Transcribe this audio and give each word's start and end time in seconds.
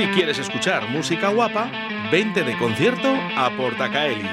Si 0.00 0.06
quieres 0.06 0.38
escuchar 0.38 0.88
música 0.88 1.28
guapa, 1.28 1.70
vente 2.10 2.42
de 2.42 2.56
concierto 2.56 3.14
a 3.36 3.54
Portacaeli. 3.54 4.26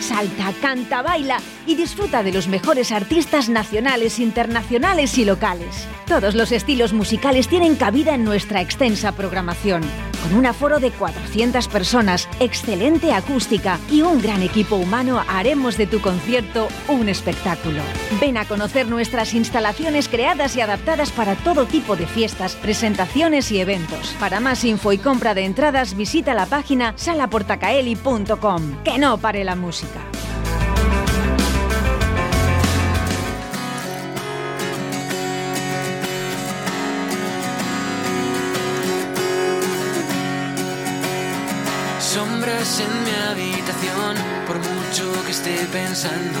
Salta, 0.00 0.54
canta, 0.62 1.02
baila 1.02 1.36
y 1.66 1.74
disfruta 1.74 2.22
de 2.22 2.32
los 2.32 2.48
mejores 2.48 2.92
artistas 2.92 3.50
nacionales, 3.50 4.18
internacionales 4.18 5.18
y 5.18 5.26
locales. 5.26 5.86
Todos 6.06 6.34
los 6.34 6.50
estilos 6.50 6.94
musicales 6.94 7.46
tienen 7.46 7.76
cabida 7.76 8.14
en 8.14 8.24
nuestra 8.24 8.62
extensa 8.62 9.12
programación. 9.12 9.82
Con 10.26 10.38
un 10.38 10.46
aforo 10.46 10.80
de 10.80 10.90
400 10.90 11.68
personas, 11.68 12.28
excelente 12.40 13.12
acústica 13.12 13.78
y 13.88 14.02
un 14.02 14.20
gran 14.20 14.42
equipo 14.42 14.74
humano 14.74 15.22
haremos 15.28 15.76
de 15.76 15.86
tu 15.86 16.00
concierto 16.00 16.66
un 16.88 17.08
espectáculo. 17.08 17.80
Ven 18.20 18.36
a 18.36 18.44
conocer 18.44 18.88
nuestras 18.88 19.34
instalaciones 19.34 20.08
creadas 20.08 20.56
y 20.56 20.62
adaptadas 20.62 21.12
para 21.12 21.36
todo 21.36 21.66
tipo 21.66 21.94
de 21.94 22.08
fiestas, 22.08 22.56
presentaciones 22.56 23.52
y 23.52 23.60
eventos. 23.60 24.16
Para 24.18 24.40
más 24.40 24.64
info 24.64 24.92
y 24.92 24.98
compra 24.98 25.32
de 25.32 25.44
entradas 25.44 25.96
visita 25.96 26.34
la 26.34 26.46
página 26.46 26.94
salaportacaeli.com. 26.96 28.82
Que 28.82 28.98
no 28.98 29.18
pare 29.18 29.44
la 29.44 29.54
música. 29.54 30.00
En 42.66 43.04
mi 43.04 43.10
habitación, 43.10 44.16
por 44.44 44.58
mucho 44.58 45.24
que 45.24 45.30
esté 45.30 45.56
pensando, 45.72 46.40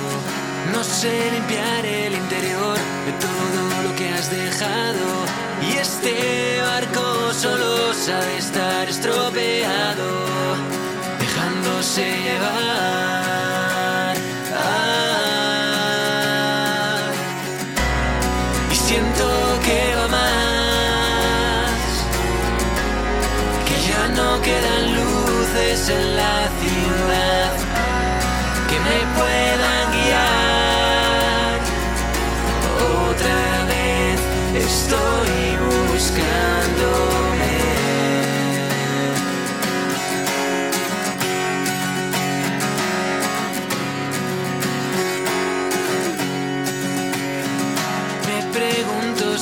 no 0.72 0.82
sé 0.82 1.30
limpiar 1.30 1.86
el 1.86 2.14
interior 2.14 2.76
de 3.06 3.12
todo 3.12 3.82
lo 3.84 3.94
que 3.94 4.12
has 4.12 4.28
dejado. 4.28 5.06
Y 5.62 5.76
este 5.76 6.60
barco 6.60 7.32
solo 7.32 7.94
sabe 7.94 8.38
estar 8.38 8.88
estropeado, 8.88 10.08
dejándose 11.20 12.02
llevar. 12.02 13.45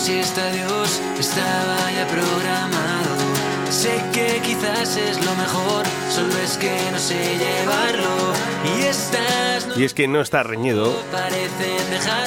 Si 0.04 0.18
este 0.18 0.40
adiós 0.40 1.00
estaba 1.18 1.76
ya 1.92 2.06
programado. 2.08 3.14
Sé 3.70 4.00
que 4.12 4.40
quizás 4.42 4.96
es 4.96 5.24
lo 5.24 5.34
mejor, 5.34 5.84
solo 6.10 6.32
es 6.44 6.56
que 6.58 6.70
no 6.92 6.98
sé 6.98 7.36
llevarlo. 7.38 8.32
Y 8.78 8.82
estas 8.82 9.76
Y 9.78 9.84
es 9.84 9.94
que 9.94 10.06
no 10.06 10.20
está 10.20 10.42
reñido 10.42 10.92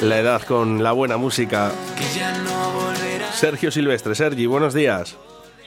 la 0.01 0.17
edad 0.19 0.41
con 0.43 0.83
la 0.83 0.91
buena 0.91 1.17
música. 1.17 1.71
que 1.97 2.19
ya 2.19 2.31
no 2.39 2.71
volverá. 2.71 3.31
Sergio 3.31 3.71
Silvestre, 3.71 4.15
Sergi, 4.15 4.45
buenos 4.45 4.73
días. 4.73 5.15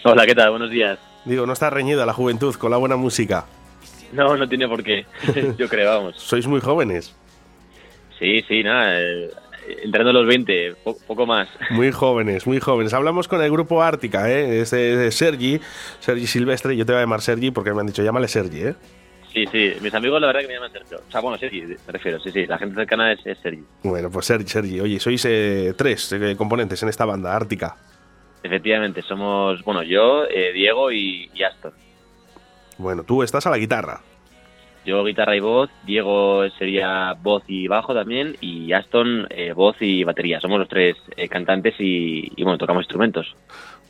Hola, 0.05 0.27
¿qué 0.27 0.35
tal? 0.35 0.51
Buenos 0.51 0.71
días. 0.71 0.99
Digo, 1.25 1.47
no 1.47 1.53
está 1.53 1.71
reñida 1.71 2.05
la 2.07 2.13
juventud 2.13 2.55
con 2.57 2.71
la 2.71 2.77
buena 2.79 2.97
música. 2.97 3.45
No, 4.13 4.37
no 4.37 4.49
tiene 4.49 4.67
por 4.67 4.83
qué. 4.83 5.07
Yo 5.59 5.69
creo, 5.69 5.91
vamos. 5.91 6.17
Sois 6.19 6.47
muy 6.47 6.61
jóvenes, 6.61 7.15
Sí, 8.19 8.43
sí, 8.49 8.63
nada. 8.63 9.01
eh, 9.01 9.31
entrando 9.83 10.11
a 10.11 10.13
los 10.13 10.27
20, 10.27 10.75
po- 10.85 10.97
poco 11.07 11.27
más. 11.27 11.49
muy 11.71 11.93
jóvenes, 11.93 12.47
muy 12.47 12.61
jóvenes. 12.61 12.93
Hablamos 12.95 13.29
con 13.29 13.43
el 13.43 13.51
grupo 13.51 13.83
Ártica, 13.83 14.31
¿eh? 14.31 14.61
Es 14.61 14.71
de, 14.71 14.97
de 14.97 15.11
Sergi, 15.11 15.61
Sergi 16.01 16.27
Silvestre. 16.27 16.77
Yo 16.77 16.85
te 16.87 16.93
voy 16.93 16.99
a 16.99 17.03
llamar 17.03 17.21
Sergi 17.21 17.51
porque 17.51 17.73
me 17.73 17.81
han 17.81 17.87
dicho, 17.87 18.03
llámale 18.03 18.29
Sergi, 18.29 18.63
¿eh? 18.63 18.75
Sí, 19.33 19.45
sí. 19.53 19.75
Mis 19.81 19.95
amigos, 19.95 20.21
la 20.21 20.27
verdad, 20.27 20.41
que 20.41 20.49
me 20.49 20.55
llaman 20.55 20.73
Sergio. 20.73 20.99
O 21.09 21.11
sea, 21.11 21.21
bueno, 21.21 21.39
Sergi, 21.39 21.63
me 21.63 21.77
refiero. 21.93 22.19
Sí, 22.19 22.33
sí. 22.33 22.47
La 22.47 22.59
gente 22.59 22.75
cercana 22.75 23.13
es, 23.13 23.21
es 23.25 23.39
Sergi. 23.39 23.63
Bueno, 23.85 24.11
pues 24.11 24.27
Sergi, 24.27 24.49
Sergi. 24.49 24.81
Oye, 24.81 24.99
sois 24.99 25.25
eh, 25.25 25.73
tres 25.77 26.11
eh, 26.13 26.35
componentes 26.37 26.83
en 26.83 26.89
esta 26.89 27.05
banda, 27.05 27.37
Ártica. 27.37 27.77
Efectivamente, 28.43 29.03
somos, 29.03 29.63
bueno, 29.65 29.83
yo, 29.85 30.25
eh, 30.25 30.53
Diego 30.53 30.91
y, 30.91 31.31
y 31.35 31.43
Aston. 31.45 31.73
Bueno, 32.79 33.05
tú 33.05 33.23
estás 33.23 33.47
a 33.47 33.51
la 33.51 33.59
guitarra. 33.59 34.01
Yo 34.85 35.05
guitarra 35.05 35.37
y 35.37 35.41
voz, 35.41 35.69
Diego 35.85 36.49
sería 36.59 37.15
voz 37.23 37.43
y 37.47 37.69
bajo 37.69 37.93
también, 37.95 38.37
y 38.41 38.73
Aston 38.73 39.27
eh, 39.31 39.53
voz 39.53 39.77
y 39.81 40.05
batería. 40.05 40.41
Somos 40.41 40.59
los 40.59 40.69
tres 40.69 40.97
eh, 41.17 41.29
cantantes 41.29 41.75
y, 41.79 42.33
y, 42.35 42.43
bueno, 42.43 42.57
tocamos 42.57 42.83
instrumentos. 42.85 43.37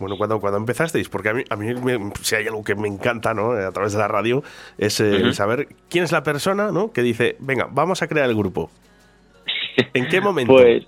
Bueno, 0.00 0.16
cuando, 0.16 0.40
cuando 0.40 0.58
empezasteis, 0.58 1.08
porque 1.08 1.28
a 1.28 1.34
mí, 1.34 1.44
a 1.48 1.56
mí 1.56 1.74
me- 1.74 2.10
si 2.22 2.34
hay 2.34 2.46
algo 2.46 2.64
que 2.64 2.74
me 2.74 2.88
encanta, 2.88 3.34
¿no? 3.34 3.56
Eh, 3.58 3.64
A 3.64 3.70
través 3.70 3.92
de 3.92 3.98
la 3.98 4.08
radio, 4.08 4.42
es 4.78 4.98
eh, 5.00 5.32
saber 5.32 5.68
quién 5.88 6.04
es 6.04 6.10
la 6.12 6.22
persona, 6.22 6.72
¿no? 6.72 6.90
Que 6.90 7.02
dice, 7.02 7.36
venga, 7.38 7.68
vamos 7.70 8.02
a 8.02 8.08
crear 8.08 8.28
el 8.28 8.34
grupo. 8.34 8.70
¿En 9.94 10.08
qué 10.08 10.20
momento? 10.22 10.54
Pues 10.54 10.84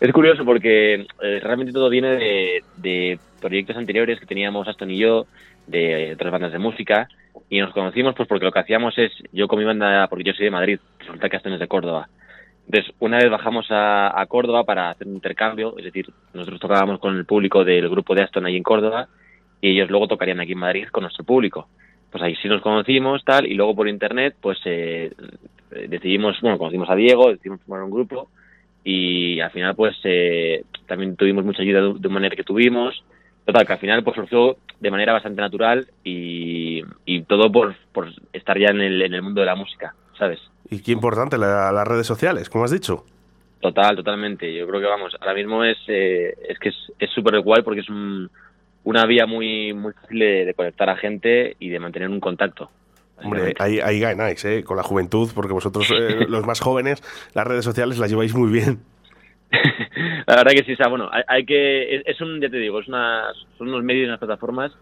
es 0.00 0.12
curioso 0.12 0.44
porque 0.44 0.94
eh, 1.22 1.40
realmente 1.42 1.72
todo 1.72 1.88
viene 1.88 2.10
de, 2.16 2.64
de 2.76 3.18
proyectos 3.40 3.76
anteriores 3.76 4.20
que 4.20 4.26
teníamos 4.26 4.68
Aston 4.68 4.90
y 4.90 4.98
yo, 4.98 5.26
de 5.66 6.12
otras 6.14 6.30
bandas 6.30 6.52
de 6.52 6.58
música, 6.58 7.08
y 7.48 7.60
nos 7.60 7.72
conocimos 7.72 8.14
pues 8.14 8.28
porque 8.28 8.44
lo 8.44 8.52
que 8.52 8.60
hacíamos 8.60 8.96
es, 8.98 9.12
yo 9.32 9.48
con 9.48 9.58
mi 9.58 9.64
banda, 9.64 10.06
porque 10.08 10.24
yo 10.24 10.32
soy 10.32 10.44
de 10.46 10.50
Madrid, 10.50 10.78
resulta 10.98 11.28
que 11.28 11.36
Aston 11.36 11.54
es 11.54 11.60
de 11.60 11.68
Córdoba. 11.68 12.08
Entonces, 12.66 12.94
una 12.98 13.18
vez 13.18 13.30
bajamos 13.30 13.66
a, 13.70 14.18
a 14.18 14.26
Córdoba 14.26 14.64
para 14.64 14.90
hacer 14.90 15.06
un 15.06 15.14
intercambio, 15.14 15.74
es 15.76 15.84
decir, 15.84 16.06
nosotros 16.32 16.60
tocábamos 16.60 16.98
con 16.98 17.16
el 17.16 17.26
público 17.26 17.64
del 17.64 17.88
grupo 17.90 18.14
de 18.14 18.22
Aston 18.22 18.46
ahí 18.46 18.56
en 18.56 18.62
Córdoba, 18.62 19.08
y 19.60 19.70
ellos 19.70 19.90
luego 19.90 20.08
tocarían 20.08 20.40
aquí 20.40 20.52
en 20.52 20.58
Madrid 20.58 20.88
con 20.88 21.02
nuestro 21.02 21.24
público. 21.24 21.68
Pues 22.10 22.22
ahí 22.22 22.34
sí 22.36 22.48
nos 22.48 22.62
conocimos, 22.62 23.24
tal, 23.24 23.46
y 23.46 23.54
luego 23.54 23.74
por 23.74 23.88
internet, 23.88 24.36
pues 24.40 24.58
eh, 24.64 25.12
decidimos, 25.88 26.40
bueno, 26.40 26.58
conocimos 26.58 26.88
a 26.88 26.94
Diego, 26.94 27.30
decidimos 27.30 27.60
formar 27.62 27.84
un 27.84 27.90
grupo, 27.90 28.30
y 28.82 29.40
al 29.40 29.50
final 29.50 29.74
pues 29.74 29.96
eh, 30.04 30.64
también 30.86 31.16
tuvimos 31.16 31.44
mucha 31.44 31.62
ayuda 31.62 31.80
de, 31.82 31.94
de 31.98 32.08
manera 32.08 32.36
que 32.36 32.44
tuvimos 32.44 33.02
total 33.44 33.66
que 33.66 33.72
al 33.74 33.78
final 33.78 34.02
pues 34.04 34.16
surgió 34.16 34.56
de 34.80 34.90
manera 34.90 35.12
bastante 35.12 35.40
natural 35.40 35.86
y, 36.02 36.82
y 37.04 37.22
todo 37.22 37.50
por, 37.52 37.74
por 37.92 38.08
estar 38.32 38.58
ya 38.58 38.68
en 38.68 38.80
el, 38.80 39.02
en 39.02 39.14
el 39.14 39.22
mundo 39.22 39.40
de 39.40 39.46
la 39.46 39.54
música 39.54 39.94
sabes 40.18 40.40
Y 40.70 40.80
qué 40.80 40.92
importante, 40.92 41.36
la- 41.38 41.72
las 41.72 41.86
redes 41.88 42.06
sociales, 42.06 42.48
como 42.50 42.64
has 42.64 42.70
dicho. 42.70 43.04
total 43.60 43.96
totalmente 43.96 44.52
yo 44.54 44.66
creo 44.66 44.80
que 44.80 44.86
vamos 44.86 45.14
ahora 45.20 45.34
mismo 45.34 45.64
es 45.64 45.78
eh, 45.88 46.34
es 46.48 46.58
que 46.58 46.68
es 46.70 46.92
es 46.98 47.10
súper 47.10 47.40
guay 47.40 47.62
porque 47.62 47.80
es 47.80 47.88
un- 47.88 48.30
una 48.84 49.06
vía 49.06 49.26
muy 49.26 49.72
muy 49.72 49.92
fácil 49.94 50.18
de, 50.18 50.44
de 50.44 50.54
conectar 50.54 50.90
a 50.90 50.96
gente 50.96 51.56
y 51.58 51.70
de 51.70 51.78
mantener 51.80 52.08
un 52.08 52.20
contacto 52.20 52.70
Hombre, 53.22 53.54
ahí, 53.60 53.78
ahí 53.80 54.00
ganáis, 54.00 54.44
¿eh? 54.44 54.64
Con 54.64 54.76
la 54.76 54.82
juventud, 54.82 55.30
porque 55.34 55.52
vosotros, 55.52 55.88
eh, 55.96 56.24
los 56.28 56.44
más 56.44 56.60
jóvenes, 56.60 57.00
las 57.32 57.46
redes 57.46 57.64
sociales 57.64 57.96
las 57.98 58.10
lleváis 58.10 58.34
muy 58.34 58.50
bien. 58.52 58.80
la 60.26 60.36
verdad 60.36 60.52
que 60.52 60.64
sí, 60.64 60.72
o 60.72 60.76
sea, 60.76 60.88
bueno, 60.88 61.08
hay, 61.12 61.22
hay 61.26 61.44
que, 61.44 62.02
es, 62.04 62.20
un, 62.20 62.40
ya 62.40 62.48
te 62.48 62.58
digo, 62.58 62.80
es 62.80 62.88
una, 62.88 63.24
son 63.58 63.68
unos 63.68 63.82
medios 63.82 64.04
y 64.04 64.08
unas 64.08 64.18
plataformas 64.18 64.72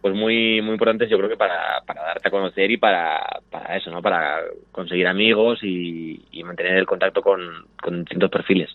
pues 0.00 0.14
muy 0.14 0.62
muy 0.62 0.72
importantes 0.72 1.10
yo 1.10 1.18
creo 1.18 1.28
que 1.28 1.36
para, 1.36 1.82
para 1.86 2.02
darte 2.02 2.28
a 2.28 2.30
conocer 2.30 2.70
y 2.70 2.78
para, 2.78 3.20
para 3.50 3.76
eso, 3.76 3.90
¿no? 3.90 4.00
Para 4.00 4.40
conseguir 4.72 5.06
amigos 5.06 5.58
y, 5.62 6.24
y 6.30 6.42
mantener 6.42 6.76
el 6.76 6.86
contacto 6.86 7.20
con, 7.20 7.66
con 7.82 8.00
distintos 8.00 8.30
perfiles. 8.30 8.70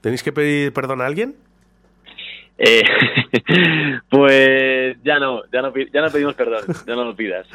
¿Tenéis 0.00 0.22
que 0.22 0.32
pedir 0.32 0.72
perdón 0.72 1.02
a 1.02 1.06
alguien? 1.06 1.34
Eh, 2.56 2.82
pues 4.08 4.96
ya 5.04 5.18
no, 5.18 5.42
ya 5.52 5.60
no, 5.60 5.72
ya 5.92 6.00
no 6.00 6.10
pedimos 6.10 6.34
perdón, 6.34 6.62
ya 6.86 6.94
no 6.94 7.04
lo 7.04 7.16
pidas. 7.16 7.46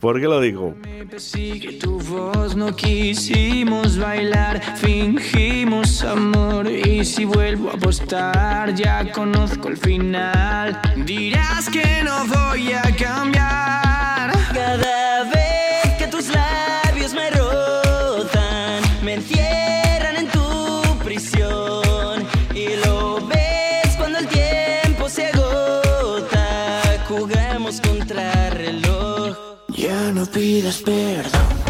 ¿Por 0.00 0.20
qué 0.20 0.26
lo 0.26 0.40
digo? 0.40 0.74
Me 0.82 1.06
persigue 1.06 1.78
tu 1.78 1.98
voz, 2.00 2.56
no 2.56 2.74
quisimos 2.74 3.98
bailar, 3.98 4.60
fingimos 4.78 6.02
amor 6.02 6.68
y 6.68 7.04
si 7.04 7.24
vuelvo 7.24 7.70
a 7.70 7.74
apostar 7.74 8.74
ya 8.74 9.10
conozco 9.12 9.68
el 9.68 9.76
final. 9.76 10.80
Dirás 11.06 11.70
que 11.70 12.02
no 12.02 12.26
voy 12.26 12.72
a 12.72 12.82
cambiar. 12.96 13.81
No 30.22 30.30
pidas 30.30 30.82
perdón. 30.82 31.61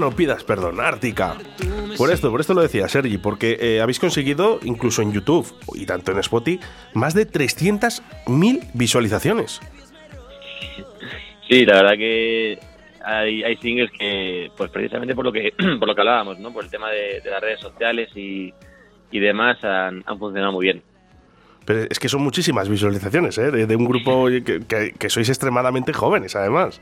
No 0.00 0.10
pidas 0.10 0.42
perdón, 0.44 0.80
Ártica. 0.80 1.36
Por 1.96 2.10
esto, 2.10 2.30
por 2.30 2.40
esto 2.40 2.54
lo 2.54 2.62
decía 2.62 2.88
Sergi, 2.88 3.18
porque 3.18 3.56
eh, 3.60 3.80
habéis 3.80 4.00
conseguido, 4.00 4.58
incluso 4.64 5.02
en 5.02 5.12
YouTube 5.12 5.46
y 5.74 5.86
tanto 5.86 6.10
en 6.12 6.18
Spotify, 6.18 6.58
más 6.94 7.14
de 7.14 7.28
300.000 7.30 8.70
visualizaciones. 8.74 9.60
Sí, 11.48 11.64
la 11.66 11.76
verdad 11.82 11.96
que 11.96 12.58
hay, 13.04 13.42
hay 13.42 13.56
singles 13.56 13.90
que, 13.98 14.50
pues 14.56 14.70
precisamente 14.70 15.14
por 15.14 15.24
lo 15.24 15.32
que 15.32 15.52
por 15.78 15.88
lo 15.88 15.94
que 15.94 16.00
hablábamos, 16.00 16.38
¿no? 16.38 16.52
Por 16.52 16.64
el 16.64 16.70
tema 16.70 16.90
de, 16.90 17.20
de 17.22 17.30
las 17.30 17.40
redes 17.40 17.60
sociales 17.60 18.08
y, 18.14 18.52
y 19.10 19.18
demás 19.18 19.62
han, 19.64 20.02
han 20.06 20.18
funcionado 20.18 20.52
muy 20.52 20.64
bien. 20.64 20.82
Pero 21.64 21.86
es 21.90 21.98
que 21.98 22.08
son 22.08 22.22
muchísimas 22.22 22.68
visualizaciones, 22.68 23.36
¿eh? 23.38 23.50
De, 23.50 23.66
de 23.66 23.76
un 23.76 23.84
grupo 23.84 24.26
que, 24.28 24.60
que- 24.66 24.92
que 24.98 25.10
sois 25.10 25.28
extremadamente 25.28 25.92
jóvenes, 25.92 26.34
además. 26.36 26.80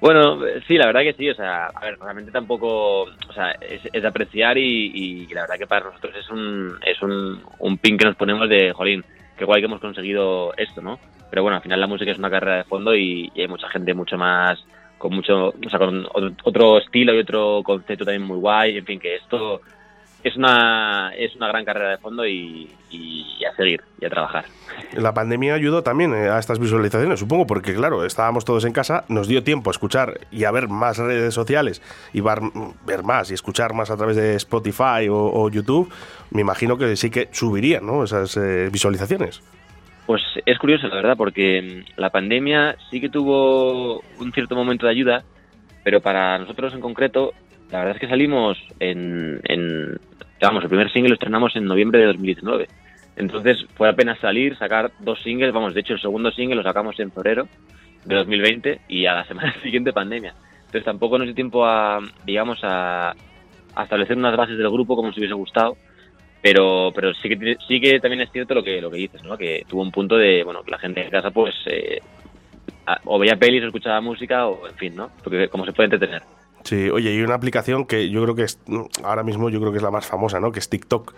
Bueno, 0.00 0.38
sí, 0.66 0.76
la 0.76 0.86
verdad 0.86 1.00
que 1.00 1.14
sí, 1.14 1.28
o 1.28 1.34
sea, 1.34 1.66
a 1.66 1.80
ver, 1.80 1.98
realmente 1.98 2.30
tampoco, 2.30 3.02
o 3.02 3.32
sea, 3.34 3.50
es, 3.60 3.82
de 3.82 4.06
apreciar 4.06 4.56
y, 4.56 4.92
y 4.94 5.34
la 5.34 5.40
verdad 5.42 5.58
que 5.58 5.66
para 5.66 5.86
nosotros 5.86 6.14
es 6.16 6.30
un, 6.30 6.78
es 6.86 7.02
un, 7.02 7.42
un 7.58 7.78
pin 7.78 7.98
que 7.98 8.04
nos 8.04 8.14
ponemos 8.14 8.48
de, 8.48 8.72
jolín, 8.72 9.04
qué 9.36 9.44
guay 9.44 9.60
que 9.60 9.66
hemos 9.66 9.80
conseguido 9.80 10.54
esto, 10.56 10.80
¿no? 10.80 11.00
Pero 11.30 11.42
bueno, 11.42 11.56
al 11.56 11.62
final 11.62 11.80
la 11.80 11.88
música 11.88 12.12
es 12.12 12.18
una 12.18 12.30
carrera 12.30 12.58
de 12.58 12.64
fondo 12.64 12.94
y, 12.94 13.30
y 13.34 13.40
hay 13.40 13.48
mucha 13.48 13.68
gente 13.70 13.92
mucho 13.92 14.16
más, 14.16 14.64
con 14.98 15.14
mucho, 15.14 15.48
o 15.48 15.70
sea, 15.70 15.80
con 15.80 16.06
otro, 16.06 16.30
otro 16.44 16.78
estilo 16.78 17.12
y 17.14 17.18
otro 17.18 17.62
concepto 17.64 18.04
también 18.04 18.22
muy 18.22 18.38
guay, 18.38 18.78
en 18.78 18.86
fin, 18.86 19.00
que 19.00 19.16
esto 19.16 19.62
es 20.24 20.36
una, 20.36 21.12
es 21.16 21.34
una 21.36 21.48
gran 21.48 21.64
carrera 21.64 21.90
de 21.90 21.98
fondo 21.98 22.26
y, 22.26 22.68
y 22.90 23.44
a 23.44 23.54
seguir 23.56 23.80
y 24.00 24.04
a 24.06 24.10
trabajar. 24.10 24.44
La 24.96 25.12
pandemia 25.14 25.54
ayudó 25.54 25.82
también 25.82 26.12
eh, 26.14 26.28
a 26.28 26.38
estas 26.38 26.58
visualizaciones, 26.58 27.20
supongo, 27.20 27.46
porque 27.46 27.74
claro, 27.74 28.04
estábamos 28.04 28.44
todos 28.44 28.64
en 28.64 28.72
casa, 28.72 29.04
nos 29.08 29.28
dio 29.28 29.42
tiempo 29.44 29.70
a 29.70 29.72
escuchar 29.72 30.20
y 30.30 30.44
a 30.44 30.50
ver 30.50 30.68
más 30.68 30.98
redes 30.98 31.34
sociales 31.34 31.82
y 32.12 32.20
var- 32.20 32.40
ver 32.86 33.02
más 33.04 33.30
y 33.30 33.34
escuchar 33.34 33.74
más 33.74 33.90
a 33.90 33.96
través 33.96 34.16
de 34.16 34.34
Spotify 34.36 35.08
o, 35.10 35.16
o 35.16 35.50
YouTube. 35.50 35.92
Me 36.30 36.40
imagino 36.40 36.76
que 36.76 36.96
sí 36.96 37.10
que 37.10 37.28
subirían 37.32 37.86
¿no? 37.86 38.04
esas 38.04 38.36
eh, 38.36 38.68
visualizaciones. 38.72 39.42
Pues 40.06 40.22
es 40.46 40.58
curioso, 40.58 40.88
la 40.88 40.96
verdad, 40.96 41.16
porque 41.16 41.84
mm, 41.96 42.00
la 42.00 42.10
pandemia 42.10 42.76
sí 42.90 43.00
que 43.00 43.08
tuvo 43.08 44.00
un 44.18 44.32
cierto 44.32 44.54
momento 44.56 44.86
de 44.86 44.92
ayuda, 44.92 45.22
pero 45.84 46.00
para 46.00 46.38
nosotros 46.38 46.72
en 46.74 46.80
concreto, 46.80 47.32
la 47.70 47.78
verdad 47.80 47.96
es 47.96 48.00
que 48.00 48.08
salimos 48.08 48.56
en, 48.80 49.40
en 49.44 49.98
vamos, 50.46 50.62
el 50.62 50.68
primer 50.68 50.92
single 50.92 51.10
lo 51.10 51.14
estrenamos 51.14 51.56
en 51.56 51.64
noviembre 51.64 52.00
de 52.00 52.06
2019. 52.06 52.68
Entonces 53.16 53.66
fue 53.74 53.88
apenas 53.88 54.18
salir, 54.20 54.56
sacar 54.56 54.92
dos 55.00 55.20
singles, 55.22 55.52
vamos, 55.52 55.74
de 55.74 55.80
hecho 55.80 55.94
el 55.94 56.00
segundo 56.00 56.30
single 56.30 56.56
lo 56.56 56.62
sacamos 56.62 56.98
en 57.00 57.10
febrero 57.10 57.48
de 58.04 58.14
2020 58.14 58.80
y 58.88 59.06
a 59.06 59.14
la 59.14 59.24
semana 59.28 59.54
siguiente 59.62 59.92
pandemia. 59.92 60.34
Entonces 60.60 60.84
tampoco 60.84 61.18
nos 61.18 61.26
dio 61.26 61.34
tiempo 61.34 61.66
a, 61.66 61.98
digamos, 62.24 62.60
a, 62.62 63.14
a 63.74 63.82
establecer 63.82 64.16
unas 64.16 64.36
bases 64.36 64.58
del 64.58 64.70
grupo 64.70 64.94
como 64.94 65.08
nos 65.08 65.16
hubiese 65.16 65.34
gustado 65.34 65.76
pero 66.40 66.92
pero 66.94 67.12
sí 67.14 67.28
que 67.28 67.56
sí 67.66 67.80
que 67.80 68.00
también 68.00 68.20
es 68.20 68.30
cierto 68.30 68.54
lo 68.54 68.62
que 68.62 68.80
lo 68.80 68.90
que 68.90 68.98
dices 68.98 69.22
no 69.24 69.36
que 69.36 69.64
tuvo 69.68 69.82
un 69.82 69.90
punto 69.90 70.16
de 70.16 70.44
bueno 70.44 70.62
que 70.62 70.70
la 70.70 70.78
gente 70.78 71.02
en 71.02 71.10
casa 71.10 71.30
pues 71.30 71.54
eh, 71.66 72.00
o 73.04 73.18
veía 73.18 73.36
pelis 73.36 73.62
o 73.62 73.66
escuchaba 73.66 74.00
música 74.00 74.46
o 74.46 74.68
en 74.68 74.74
fin 74.76 74.94
no 74.94 75.10
porque 75.22 75.48
como 75.48 75.64
se 75.64 75.72
puede 75.72 75.86
entretener 75.86 76.22
Sí, 76.68 76.90
oye, 76.90 77.08
hay 77.08 77.22
una 77.22 77.34
aplicación 77.34 77.86
que 77.86 78.10
yo 78.10 78.22
creo 78.22 78.34
que 78.34 78.42
es, 78.42 78.60
mm, 78.66 79.02
ahora 79.02 79.22
mismo 79.22 79.48
yo 79.48 79.58
creo 79.58 79.72
que 79.72 79.78
es 79.78 79.82
la 79.82 79.90
más 79.90 80.06
famosa, 80.06 80.38
¿no? 80.38 80.52
Que 80.52 80.58
es 80.58 80.68
TikTok. 80.68 81.14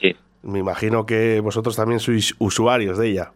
sí 0.00 0.14
Me 0.44 0.60
imagino 0.60 1.04
que 1.04 1.40
vosotros 1.40 1.74
también 1.74 1.98
sois 1.98 2.36
usuarios 2.38 2.96
de 2.96 3.08
ella. 3.08 3.32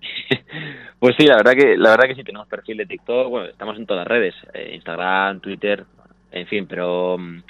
pues 0.98 1.14
sí 1.16 1.24
la 1.24 1.36
verdad 1.36 1.52
que 1.52 1.76
la 1.76 1.90
verdad 1.90 2.08
que 2.08 2.16
sí 2.16 2.24
tenemos 2.24 2.48
perfil 2.48 2.78
de 2.78 2.86
TikTok 2.86 3.28
bueno 3.28 3.48
estamos 3.48 3.76
en 3.76 3.86
todas 3.86 4.00
las 4.00 4.08
redes 4.08 4.34
eh, 4.54 4.72
Instagram 4.74 5.40
Twitter 5.40 5.84
en 6.32 6.46
fin 6.46 6.66
pero 6.66 7.16
mm, 7.18 7.42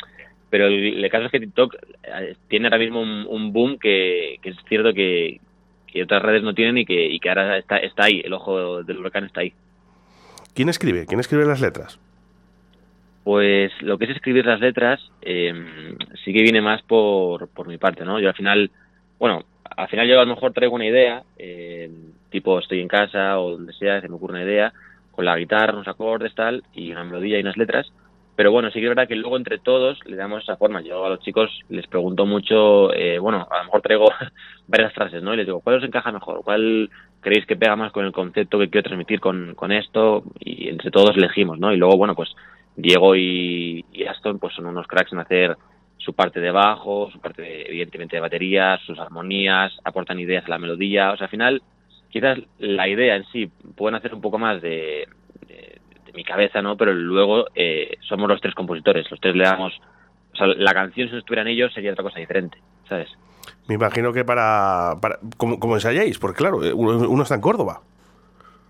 pero 0.51 0.67
el, 0.67 1.03
el 1.03 1.11
caso 1.11 1.27
es 1.27 1.33
que 1.33 1.41
TikTok 1.41 1.75
eh, 2.03 2.37
tiene 2.49 2.67
ahora 2.67 2.79
mismo 2.79 3.01
un, 3.01 3.27
un 3.29 3.53
boom 3.53 3.79
que, 3.79 4.39
que 4.43 4.51
es 4.51 4.57
cierto 4.69 4.93
que, 4.93 5.41
que 5.87 6.03
otras 6.03 6.23
redes 6.23 6.43
no 6.43 6.55
tienen 6.55 6.77
y 6.79 6.85
que, 6.85 7.07
y 7.07 7.19
que 7.19 7.29
ahora 7.31 7.57
está, 7.57 7.79
está 7.79 8.05
ahí 8.05 8.21
el 8.23 8.33
ojo 8.35 8.83
del 8.83 8.99
huracán 8.99 9.25
está 9.25 9.41
ahí 9.41 9.55
¿Quién 10.55 10.69
escribe? 10.69 11.07
¿Quién 11.07 11.21
escribe 11.21 11.45
las 11.47 11.61
letras? 11.61 11.99
Pues 13.27 13.73
lo 13.83 13.99
que 13.99 14.05
es 14.05 14.13
escribir 14.13 14.47
las 14.47 14.61
letras 14.61 15.01
eh, 15.21 15.53
sí 16.25 16.33
que 16.33 16.43
viene 16.45 16.61
más 16.61 16.81
por, 16.83 17.49
por 17.49 17.67
mi 17.67 17.77
parte, 17.77 18.05
¿no? 18.05 18.21
Yo 18.21 18.29
al 18.29 18.37
final, 18.37 18.71
bueno, 19.19 19.43
al 19.65 19.89
final 19.89 20.07
yo 20.07 20.21
a 20.21 20.25
lo 20.25 20.33
mejor 20.33 20.53
traigo 20.53 20.77
una 20.77 20.87
idea, 20.87 21.25
eh, 21.37 21.91
tipo 22.31 22.57
estoy 22.61 22.81
en 22.81 22.87
casa 22.87 23.41
o 23.41 23.51
donde 23.51 23.73
sea, 23.73 24.01
se 24.01 24.09
me 24.09 24.15
ocurre 24.15 24.35
una 24.35 24.45
idea, 24.45 24.73
con 25.11 25.25
la 25.25 25.37
guitarra, 25.37 25.73
unos 25.73 25.89
acordes, 25.89 26.37
tal, 26.37 26.63
y 26.73 26.93
una 26.93 27.03
melodía 27.03 27.39
y 27.39 27.41
unas 27.41 27.57
letras, 27.57 27.91
pero 28.37 28.53
bueno, 28.53 28.71
sí 28.71 28.79
que 28.79 28.85
es 28.85 28.91
verdad 28.91 29.09
que 29.09 29.17
luego 29.17 29.37
entre 29.37 29.59
todos 29.59 29.99
le 30.05 30.15
damos 30.15 30.45
esa 30.45 30.57
forma. 30.57 30.81
Yo 30.83 31.05
a 31.05 31.09
los 31.09 31.19
chicos 31.19 31.51
les 31.69 31.89
pregunto 31.89 32.27
mucho, 32.27 32.95
eh, 32.95 33.19
bueno, 33.19 33.49
a 33.51 33.59
lo 33.59 33.65
mejor 33.65 33.83
traigo 33.83 34.07
varias 34.69 34.93
frases, 34.93 35.21
¿no? 35.21 35.35
Y 35.35 35.39
les 35.39 35.47
digo, 35.47 35.63
¿cuál 35.63 35.79
os 35.79 35.85
encaja 35.85 36.13
mejor? 36.13 36.43
¿Cuál 36.45 36.91
creéis 37.21 37.45
que 37.45 37.57
pega 37.57 37.75
más 37.75 37.91
con 37.91 38.05
el 38.05 38.13
concepto 38.13 38.57
que 38.61 38.71
quiero 38.71 38.85
transmitir 38.85 39.19
con, 39.19 39.57
con 39.57 39.73
esto? 39.73 40.23
Y 40.39 40.69
entre 40.69 40.93
todos 40.93 41.17
elegimos, 41.17 41.59
¿no? 41.59 41.73
Y 41.73 41.77
luego, 41.77 41.97
bueno, 41.97 42.15
pues 42.15 42.33
Diego 42.77 43.17
y, 43.17 43.85
y 43.93 44.05
Aston 44.05 44.39
pues 44.39 44.55
son 44.55 44.67
unos 44.67 44.87
cracks 44.87 45.13
en 45.13 45.19
hacer 45.19 45.57
su 45.99 46.13
parte 46.15 46.41
de 46.41 46.51
bajo, 46.51 47.11
su 47.11 47.19
parte 47.21 47.43
de, 47.43 47.63
evidentemente 47.63 48.17
de 48.17 48.21
batería, 48.21 48.79
sus 48.87 48.99
armonías, 48.99 49.73
aportan 49.83 50.21
ideas 50.21 50.45
a 50.45 50.51
la 50.51 50.59
melodía, 50.59 51.13
o 51.13 51.17
sea, 51.17 51.25
al 51.25 51.31
final 51.31 51.63
quizás 52.11 52.39
la 52.59 52.87
idea 52.89 53.17
en 53.17 53.25
sí 53.33 53.51
pueden 53.75 53.97
hacer 53.97 54.15
un 54.15 54.21
poco 54.21 54.39
más 54.39 54.61
de, 54.63 55.09
de, 55.49 55.81
de 56.05 56.13
mi 56.15 56.23
cabeza, 56.23 56.63
¿no? 56.63 56.77
Pero 56.77 56.93
luego 56.93 57.47
eh, 57.55 57.97
somos 58.09 58.29
los 58.29 58.41
tres 58.41 58.55
compositores, 58.55 59.11
los 59.11 59.21
tres 59.21 59.35
le 59.35 59.45
damos, 59.45 59.73
o 60.33 60.37
sea, 60.37 60.47
la 60.47 60.73
canción 60.73 61.09
si 61.09 61.13
no 61.13 61.19
estuvieran 61.19 61.49
ellos 61.49 61.73
sería 61.73 61.93
otra 61.93 62.05
cosa 62.05 62.21
diferente, 62.21 62.59
¿sabes? 62.89 63.09
Me 63.69 63.75
imagino 63.75 64.13
que 64.13 64.25
para... 64.25 64.95
para 65.01 65.19
¿cómo, 65.37 65.59
cómo 65.59 65.75
ensayáis? 65.75 66.19
Porque 66.19 66.39
claro, 66.39 66.63
eh, 66.63 66.73
uno, 66.73 67.09
uno 67.09 67.23
está 67.23 67.35
en 67.35 67.41
Córdoba. 67.41 67.81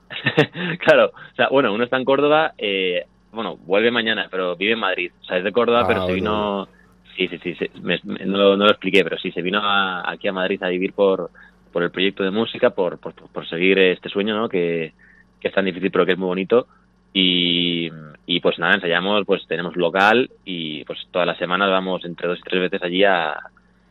claro, 0.79 1.13
o 1.15 1.35
sea, 1.35 1.49
bueno, 1.51 1.73
uno 1.75 1.85
está 1.85 1.97
en 1.97 2.05
Córdoba, 2.05 2.55
eh, 2.57 3.05
bueno, 3.37 3.57
vuelve 3.57 3.91
mañana, 3.93 4.27
pero 4.31 4.57
vive 4.57 4.73
en 4.73 4.81
Madrid. 4.81 5.13
O 5.21 5.25
sea, 5.25 5.39
es 5.39 5.45
de 5.45 5.53
Córdoba, 5.53 5.83
Ah, 5.83 5.87
pero 5.87 6.01
se 6.01 6.07
vale, 6.07 6.15
vino. 6.17 6.69
Sí, 7.17 7.29
sí, 7.29 7.39
sí, 7.39 7.55
sí, 7.55 7.71
me- 7.81 8.01
me- 8.05 8.27
no, 8.27 8.37
lo- 8.37 8.57
no 8.57 8.65
lo 8.65 8.71
expliqué, 8.73 9.05
pero 9.05 9.17
sí, 9.19 9.31
se 9.33 9.41
vino 9.43 9.61
a- 9.63 10.11
aquí 10.11 10.27
a 10.29 10.33
Madrid 10.33 10.63
a 10.63 10.69
vivir 10.69 10.93
por, 10.93 11.31
por 11.73 11.83
el 11.83 11.91
proyecto 11.91 12.23
de 12.25 12.31
música, 12.31 12.71
por, 12.71 12.99
por, 12.99 13.15
por 13.15 13.49
seguir 13.49 13.79
este 13.79 14.09
sueño, 14.09 14.37
¿no? 14.37 14.49
Que, 14.49 14.93
que 15.41 15.49
es 15.49 15.55
tan 15.55 15.65
difícil, 15.65 15.91
pero 15.91 16.05
que 16.05 16.13
es 16.13 16.19
muy 16.19 16.27
bonito. 16.27 16.67
Y, 17.13 17.91
y 18.27 18.41
pues 18.41 18.59
nada, 18.59 18.75
ensayamos, 18.75 19.25
pues 19.25 19.47
tenemos 19.47 19.75
local 19.77 20.29
y 20.45 20.85
pues 20.85 20.99
todas 21.11 21.27
las 21.27 21.39
semanas 21.39 21.71
vamos 21.71 22.05
entre 22.05 22.29
dos 22.29 22.39
y 22.39 22.43
tres 22.43 22.61
veces 22.63 22.83
allí 22.83 23.05
a, 23.05 23.33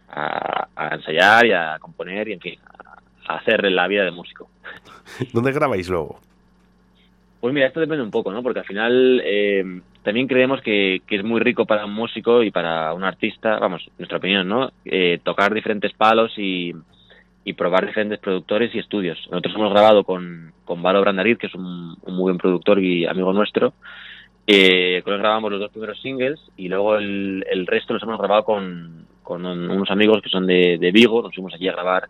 a, 0.09 0.67
a 0.75 0.95
ensayar 0.95 1.45
y 1.47 1.51
a 1.51 1.77
componer 1.79 2.27
y 2.27 2.33
en 2.33 2.39
fin, 2.39 2.59
a, 3.27 3.33
a 3.33 3.37
hacer 3.37 3.63
la 3.71 3.87
vida 3.87 4.03
de 4.03 4.11
músico. 4.11 4.49
¿Dónde 5.33 5.51
grabáis 5.51 5.89
luego? 5.89 6.19
Pues 7.45 7.53
mira, 7.53 7.67
esto 7.67 7.79
depende 7.79 8.03
un 8.03 8.09
poco, 8.09 8.31
¿no? 8.31 8.41
Porque 8.41 8.61
al 8.61 8.65
final 8.65 9.21
eh, 9.23 9.63
también 10.01 10.25
creemos 10.25 10.61
que, 10.61 11.03
es 11.07 11.23
muy 11.23 11.39
rico 11.39 11.67
para 11.67 11.85
un 11.85 11.93
músico 11.93 12.41
y 12.41 12.49
para 12.49 12.91
un 12.91 13.03
artista, 13.03 13.59
vamos, 13.59 13.87
nuestra 13.99 14.17
opinión, 14.17 14.47
¿no? 14.47 14.71
Eh, 14.83 15.19
tocar 15.23 15.53
diferentes 15.53 15.93
palos 15.93 16.33
y, 16.39 16.73
probar 17.55 17.85
diferentes 17.85 18.17
productores 18.17 18.73
y 18.73 18.79
estudios. 18.79 19.19
Nosotros 19.29 19.53
hemos 19.57 19.71
grabado 19.71 20.03
con, 20.03 20.53
con 20.65 20.81
Valo 20.81 21.01
Brandariz, 21.01 21.37
que 21.37 21.45
es 21.45 21.53
un, 21.53 21.89
muy 22.07 22.23
buen 22.23 22.39
productor 22.39 22.79
y 22.79 23.05
amigo 23.05 23.31
nuestro. 23.31 23.75
Eh, 24.47 25.03
con 25.03 25.13
él 25.13 25.19
grabamos 25.19 25.51
los 25.51 25.59
dos 25.59 25.69
primeros 25.69 26.01
singles 26.01 26.39
y 26.57 26.67
luego 26.67 26.97
el, 26.97 27.45
el 27.47 27.67
resto 27.67 27.93
los 27.93 28.01
hemos 28.01 28.17
grabado 28.17 28.43
con, 28.43 29.05
con 29.21 29.45
un- 29.45 29.69
unos 29.69 29.91
amigos 29.91 30.19
que 30.23 30.29
son 30.29 30.47
de, 30.47 30.79
de 30.79 30.91
Vigo. 30.91 31.21
Nos 31.21 31.35
fuimos 31.35 31.53
allí 31.53 31.67
a 31.67 31.73
grabar 31.73 32.09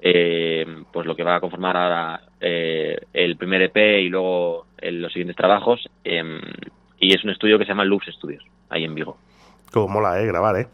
eh, 0.00 0.66
pues 0.92 1.06
lo 1.06 1.14
que 1.16 1.22
va 1.24 1.36
a 1.36 1.40
conformar 1.40 1.76
ahora 1.76 2.20
eh, 2.40 2.98
el 3.12 3.36
primer 3.36 3.62
EP 3.62 4.00
y 4.02 4.08
luego 4.08 4.66
el- 4.78 5.00
los 5.02 5.12
siguientes 5.12 5.36
trabajos. 5.36 5.88
em, 6.04 6.40
y 7.00 7.14
es 7.14 7.22
un 7.24 7.30
estudio 7.30 7.58
que 7.58 7.64
se 7.64 7.70
llama 7.70 7.84
Lux 7.84 8.06
Studios, 8.06 8.44
ahí 8.70 8.84
en 8.84 8.94
Vigo. 8.94 9.18
Como 9.72 9.88
mola, 9.88 10.20
¿eh? 10.22 10.26
Grabar, 10.26 10.56
¿eh? 10.60 10.66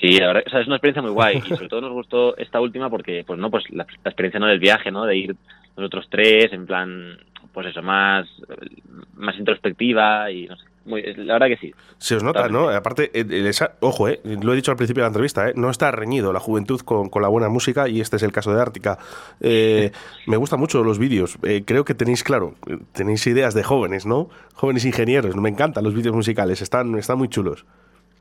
Sí, 0.00 0.18
la 0.18 0.28
verdad, 0.28 0.42
o 0.46 0.50
sea, 0.50 0.60
es 0.60 0.66
una 0.66 0.76
experiencia 0.76 1.02
muy 1.02 1.10
guay 1.12 1.36
y 1.44 1.48
sobre 1.48 1.68
todo 1.68 1.82
nos 1.82 1.92
gustó 1.92 2.36
esta 2.38 2.60
última 2.60 2.88
porque, 2.88 3.22
pues 3.26 3.38
no, 3.38 3.50
pues 3.50 3.64
la, 3.70 3.84
la 4.02 4.10
experiencia 4.10 4.40
no 4.40 4.46
del 4.46 4.58
viaje, 4.58 4.90
¿no? 4.90 5.04
De 5.04 5.16
ir 5.16 5.36
nosotros 5.76 6.06
tres 6.10 6.52
en 6.52 6.66
plan, 6.66 7.18
pues 7.52 7.66
eso, 7.66 7.82
más, 7.82 8.26
más 9.14 9.36
introspectiva 9.38 10.30
y 10.30 10.46
no 10.46 10.56
sé, 10.56 10.64
muy, 10.86 11.02
la 11.14 11.34
verdad 11.34 11.48
que 11.48 11.56
sí. 11.58 11.74
Se 11.98 12.16
os 12.16 12.22
nota, 12.22 12.48
¿no? 12.48 12.68
Aparte, 12.70 13.10
eh, 13.12 13.24
eh, 13.28 13.48
esa- 13.48 13.74
ojo, 13.80 14.08
eh, 14.08 14.20
lo 14.24 14.52
he 14.52 14.56
dicho 14.56 14.70
al 14.70 14.76
principio 14.76 15.02
de 15.02 15.04
la 15.04 15.08
entrevista, 15.08 15.48
eh, 15.48 15.52
no 15.54 15.68
está 15.70 15.90
reñido 15.90 16.32
la 16.32 16.40
juventud 16.40 16.80
con, 16.80 17.08
con 17.10 17.20
la 17.22 17.28
buena 17.28 17.48
música 17.48 17.88
y 17.88 18.00
este 18.00 18.16
es 18.16 18.22
el 18.22 18.32
caso 18.32 18.52
de 18.54 18.60
Ártica. 18.62 18.98
Eh, 19.40 19.92
me 20.26 20.36
gustan 20.36 20.58
mucho 20.58 20.82
los 20.82 20.98
vídeos, 20.98 21.38
eh, 21.42 21.62
creo 21.66 21.84
que 21.84 21.94
tenéis, 21.94 22.24
claro, 22.24 22.54
eh, 22.66 22.78
tenéis 22.92 23.26
ideas 23.26 23.54
de 23.54 23.62
jóvenes, 23.62 24.06
¿no? 24.06 24.30
Jóvenes 24.54 24.84
ingenieros, 24.84 25.36
me 25.36 25.48
encantan 25.50 25.84
los 25.84 25.94
vídeos 25.94 26.14
musicales, 26.14 26.62
están, 26.62 26.94
están 26.98 27.18
muy 27.18 27.28
chulos. 27.28 27.64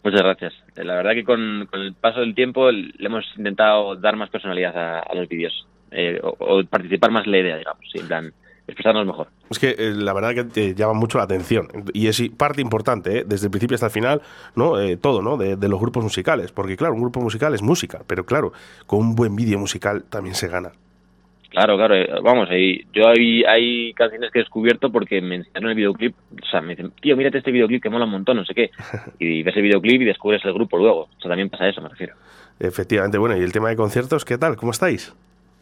Muchas 0.04 0.22
gracias. 0.22 0.54
Eh, 0.76 0.84
La 0.84 0.96
verdad 0.96 1.12
que 1.14 1.24
con, 1.24 1.68
con 1.72 1.82
el 1.82 1.94
paso 1.94 2.20
del 2.22 2.34
tiempo 2.36 2.72
le 2.72 2.94
hemos 3.00 3.26
intentado 3.38 3.96
dar 3.96 4.16
más 4.16 4.30
personalidad 4.30 4.76
a, 4.78 5.00
a 5.00 5.16
los 5.16 5.28
vídeos 5.28 5.68
eh, 5.92 6.20
o, 6.24 6.36
o 6.40 6.64
participar 6.66 7.12
más 7.12 7.26
en 7.26 7.32
la 7.32 7.38
idea, 7.40 7.58
digamos. 7.58 7.84
Sí, 7.92 8.00
en 8.00 8.08
plan, 8.08 8.34
expresarnos 8.70 9.06
mejor. 9.06 9.28
Es 9.50 9.60
que 9.60 9.76
eh, 9.78 9.94
la 9.96 10.14
verdad 10.14 10.34
que 10.34 10.44
te 10.46 10.76
llama 10.76 10.94
mucho 10.94 11.18
la 11.18 11.26
atención 11.26 11.68
y 11.94 12.08
es 12.08 12.22
parte 12.38 12.62
importante, 12.62 13.20
¿eh? 13.20 13.24
desde 13.26 13.48
el 13.48 13.52
principio 13.52 13.76
hasta 13.76 13.88
el 13.88 13.92
final, 13.92 14.22
¿no? 14.56 14.80
Eh, 14.80 14.98
todo, 14.98 15.22
¿no? 15.22 15.38
De, 15.38 15.56
de 15.56 15.70
los 15.70 15.80
grupos 15.80 16.04
musicales, 16.04 16.52
porque 16.52 16.78
claro, 16.78 16.94
un 16.94 17.02
grupo 17.02 17.22
musical 17.22 17.54
es 17.54 17.62
música, 17.62 18.02
pero 18.08 18.26
claro, 18.26 18.54
con 18.86 19.00
un 19.00 19.16
buen 19.16 19.36
vídeo 19.36 19.60
musical 19.60 20.04
también 20.10 20.36
se 20.36 20.48
gana. 20.48 20.72
Claro, 21.50 21.78
claro, 21.78 21.96
vamos, 22.22 22.48
ahí, 22.52 22.86
yo 22.94 23.08
hay, 23.08 23.44
hay 23.44 23.94
canciones 23.94 24.30
que 24.32 24.38
he 24.40 24.44
descubierto 24.44 24.92
porque 24.92 25.20
me 25.20 25.36
enseñaron 25.36 25.72
el 25.72 25.76
videoclip, 25.76 26.16
o 26.40 26.46
sea, 26.46 26.62
me 26.62 26.76
dicen, 26.76 26.92
tío, 27.02 27.18
mírate 27.18 27.40
este 27.40 27.52
videoclip 27.52 27.82
que 27.82 27.90
mola 27.90 28.06
un 28.06 28.12
montón, 28.12 28.38
no 28.38 28.46
sé 28.46 28.54
qué, 28.54 28.70
y 29.20 29.42
ves 29.42 29.56
el 29.56 29.64
videoclip 29.64 30.02
y 30.02 30.06
descubres 30.06 30.46
el 30.46 30.54
grupo 30.54 30.78
luego, 30.78 31.10
o 31.18 31.20
sea, 31.20 31.30
también 31.30 31.50
pasa 31.50 31.68
eso, 31.68 31.82
me 31.82 31.90
refiero. 31.90 32.14
Efectivamente, 32.60 33.18
bueno, 33.18 33.36
y 33.36 33.42
el 33.42 33.52
tema 33.52 33.70
de 33.70 33.76
conciertos, 33.76 34.26
¿qué 34.26 34.38
tal? 34.38 34.58
¿Cómo 34.58 34.72
estáis? 34.72 35.16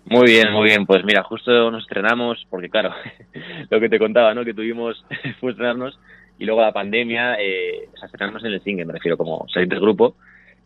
Muy 0.09 0.27
bien, 0.27 0.51
muy 0.51 0.65
bien. 0.65 0.85
Pues 0.85 1.03
mira, 1.03 1.23
justo 1.23 1.69
nos 1.71 1.83
estrenamos, 1.83 2.45
porque 2.49 2.69
claro, 2.69 2.91
lo 3.69 3.79
que 3.79 3.89
te 3.89 3.99
contaba, 3.99 4.33
¿no? 4.33 4.45
Que 4.45 4.53
tuvimos 4.53 5.03
fue 5.39 5.51
estrenarnos 5.51 5.99
y 6.39 6.45
luego 6.45 6.61
la 6.61 6.71
pandemia, 6.71 7.35
eh, 7.39 7.89
o 7.93 7.97
sea, 7.97 8.05
estrenarnos 8.05 8.43
en 8.45 8.53
el 8.53 8.61
single, 8.63 8.85
me 8.85 8.93
refiero, 8.93 9.17
como 9.17 9.47
salir 9.49 9.67
del 9.67 9.79
grupo, 9.79 10.15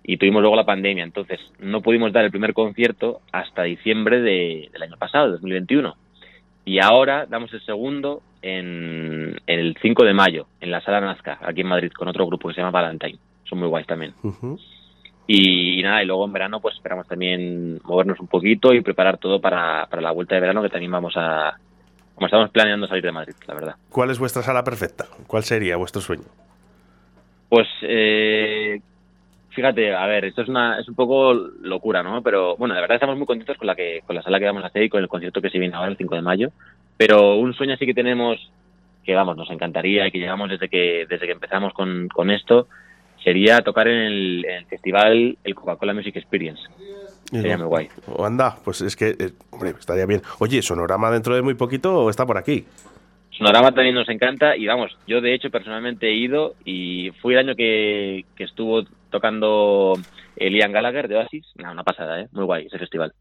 y 0.04 0.18
tuvimos 0.18 0.42
luego 0.42 0.56
la 0.56 0.66
pandemia. 0.66 1.04
Entonces, 1.04 1.40
no 1.60 1.82
pudimos 1.82 2.12
dar 2.12 2.26
el 2.26 2.32
primer 2.32 2.54
concierto 2.54 3.22
hasta 3.32 3.64
diciembre 3.64 4.20
de- 4.22 4.70
del 4.74 4.84
año 4.84 4.98
pasado, 4.98 5.32
2021. 5.32 5.96
Y 6.66 6.80
ahora 6.80 7.26
damos 7.26 7.54
el 7.54 7.62
segundo 7.62 8.22
en, 8.42 9.36
en 9.48 9.60
el 9.60 9.78
5 9.82 10.04
de 10.04 10.14
mayo, 10.14 10.48
en 10.60 10.72
la 10.72 10.82
Sala 10.82 11.02
Nazca, 11.02 11.40
aquí 11.42 11.62
en 11.62 11.68
Madrid, 11.68 11.92
con 11.92 12.08
otro 12.08 12.26
grupo 12.28 12.48
que 12.50 12.56
se 12.56 12.62
llama 12.62 12.72
Valentine. 12.72 13.18
Son 13.46 13.58
muy 13.60 13.68
guays 13.68 13.88
también. 13.88 14.14
Y 15.28 15.82
nada, 15.84 16.04
y 16.04 16.06
luego 16.06 16.26
en 16.26 16.34
verano 16.34 16.60
pues 16.60 16.76
esperamos 16.76 17.08
también 17.08 17.80
movernos 17.84 18.20
un 18.20 18.28
poquito 18.28 18.74
y 18.74 18.82
preparar 18.82 19.18
todo 19.18 19.40
para, 19.40 19.86
para 19.88 20.02
la 20.02 20.12
vuelta 20.12 20.36
de 20.36 20.42
verano 20.42 20.62
que 20.62 20.70
también 20.70 20.92
vamos 20.92 21.14
a... 21.16 21.58
Como 22.16 22.28
estamos 22.28 22.50
planeando 22.52 22.88
salir 22.88 23.04
de 23.04 23.12
Madrid, 23.12 23.34
la 23.48 23.54
verdad. 23.54 23.76
¿Cuál 23.90 24.12
es 24.12 24.20
vuestra 24.20 24.44
sala 24.44 24.64
perfecta? 24.64 25.06
¿Cuál 25.26 25.44
sería 25.44 25.78
vuestro 25.78 26.02
sueño? 26.02 26.26
Pues 27.50 27.68
eh, 27.82 28.80
fíjate, 29.50 29.94
a 29.94 30.06
ver, 30.06 30.26
esto 30.26 30.42
es 30.42 30.48
una 30.48 30.80
es 30.80 30.88
un 30.88 30.96
poco 30.96 31.34
locura, 31.34 32.04
¿no? 32.04 32.22
Pero 32.22 32.56
bueno, 32.58 32.74
de 32.74 32.82
verdad 32.82 32.96
estamos 32.96 33.18
muy 33.18 33.26
contentos 33.26 33.58
con 33.58 33.68
la 33.68 33.76
que 33.76 34.02
con 34.06 34.16
la 34.16 34.22
sala 34.22 34.40
que 34.40 34.46
vamos 34.46 34.64
a 34.64 34.68
hacer 34.68 34.84
y 34.84 34.90
con 34.90 35.02
el 35.02 35.08
concierto 35.08 35.42
que 35.42 35.50
se 35.50 35.60
viene 35.60 35.76
ahora 35.76 35.92
el 35.92 35.98
5 35.98 36.16
de 36.16 36.22
mayo. 36.22 36.52
Pero 36.98 37.36
un 37.36 37.54
sueño 37.54 37.74
así 37.74 37.86
que 37.86 37.94
tenemos 37.94 38.38
que 39.04 39.16
vamos, 39.16 39.36
nos 39.36 39.50
encantaría 39.50 40.08
y 40.08 40.12
que 40.12 40.20
llevamos 40.20 40.50
desde 40.50 40.70
que 40.70 41.06
desde 41.10 41.26
que 41.26 41.34
empezamos 41.34 41.74
con, 41.74 42.08
con 42.10 42.30
esto 42.32 42.68
sería 43.24 43.62
tocar 43.62 43.88
en 43.88 44.00
el, 44.00 44.46
en 44.46 44.56
el 44.58 44.66
festival 44.66 45.38
el 45.44 45.56
Coca-Cola 45.56 45.94
Music 45.94 46.16
Experience. 46.16 46.62
Sería 47.32 47.58
muy 47.58 47.68
guay. 47.68 47.88
O 48.08 48.26
anda, 48.26 48.58
pues 48.64 48.82
es 48.82 48.96
que, 48.96 49.10
eh, 49.10 49.32
hombre, 49.52 49.74
estaría 49.80 50.06
bien. 50.06 50.22
Oye, 50.40 50.62
¿Sonorama 50.62 51.10
dentro 51.12 51.34
de 51.34 51.42
muy 51.42 51.54
poquito 51.54 52.10
está 52.10 52.26
por 52.26 52.38
aquí? 52.38 52.66
Sonorama 53.30 53.72
también 53.72 53.96
nos 53.96 54.10
encanta 54.10 54.58
y 54.58 54.68
vamos, 54.68 54.98
yo 55.08 55.22
de 55.22 55.34
hecho 55.34 55.50
personalmente 55.50 56.08
he 56.08 56.14
ido 56.14 56.56
y 56.66 57.12
fui 57.22 57.34
el 57.34 57.40
año 57.40 57.56
que, 57.56 58.26
que 58.36 58.44
estuvo 58.44 58.84
tocando 59.10 59.94
el 60.36 60.54
Ian 60.54 60.74
Gallagher 60.74 61.08
de 61.08 61.16
Oasis. 61.16 61.46
Nada, 61.56 61.74
una 61.74 61.84
pasada, 61.84 62.22
¿eh? 62.22 62.28
Muy 62.34 62.44
guay 62.44 62.68
ese 62.68 62.78
festival. 62.78 63.14